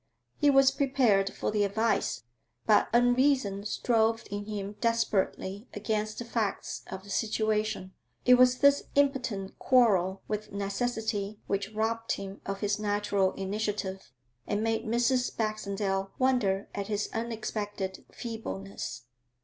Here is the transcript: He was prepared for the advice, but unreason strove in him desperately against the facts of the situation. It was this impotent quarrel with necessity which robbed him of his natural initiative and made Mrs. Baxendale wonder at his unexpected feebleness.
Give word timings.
He 0.39 0.49
was 0.49 0.71
prepared 0.71 1.31
for 1.31 1.51
the 1.51 1.63
advice, 1.63 2.23
but 2.65 2.89
unreason 2.91 3.63
strove 3.65 4.23
in 4.31 4.45
him 4.45 4.75
desperately 4.81 5.67
against 5.75 6.17
the 6.17 6.25
facts 6.25 6.81
of 6.89 7.03
the 7.03 7.11
situation. 7.11 7.93
It 8.25 8.33
was 8.33 8.57
this 8.57 8.85
impotent 8.95 9.59
quarrel 9.59 10.23
with 10.27 10.51
necessity 10.51 11.39
which 11.45 11.75
robbed 11.75 12.13
him 12.13 12.41
of 12.47 12.61
his 12.61 12.79
natural 12.79 13.33
initiative 13.33 14.11
and 14.47 14.63
made 14.63 14.87
Mrs. 14.87 15.37
Baxendale 15.37 16.09
wonder 16.17 16.67
at 16.73 16.87
his 16.87 17.07
unexpected 17.13 18.03
feebleness. 18.11 19.03